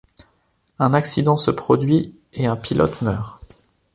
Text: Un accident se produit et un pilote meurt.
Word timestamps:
Un 0.79 0.95
accident 0.95 1.37
se 1.37 1.51
produit 1.51 2.15
et 2.33 2.47
un 2.47 2.55
pilote 2.55 3.03
meurt. 3.03 3.39